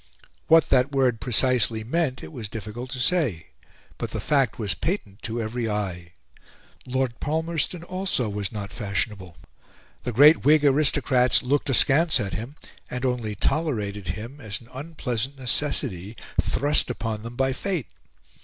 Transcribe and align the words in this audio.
What 0.47 0.69
that 0.69 0.91
word 0.91 1.21
precisely 1.21 1.83
meant 1.83 2.23
it 2.23 2.31
was 2.31 2.49
difficult 2.49 2.89
to 2.89 2.97
say; 2.97 3.49
but 3.99 4.09
the 4.09 4.19
fact 4.19 4.57
was 4.57 4.73
patent 4.73 5.21
to 5.21 5.39
every 5.39 5.69
eye. 5.69 6.13
Lord 6.87 7.19
Palmerston, 7.19 7.83
also, 7.83 8.27
was 8.27 8.51
not 8.51 8.73
fashionable; 8.73 9.37
the 10.01 10.11
great 10.11 10.43
Whig 10.43 10.65
aristocrats 10.65 11.43
looked 11.43 11.69
askance 11.69 12.19
at 12.19 12.33
him, 12.33 12.55
and 12.89 13.05
only 13.05 13.35
tolerated 13.35 14.07
him 14.07 14.41
as 14.41 14.59
an 14.59 14.69
unpleasant 14.73 15.37
necessity 15.37 16.17
thrust 16.41 16.89
upon 16.89 17.21
them 17.21 17.35
by 17.35 17.53
fate. 17.53 17.85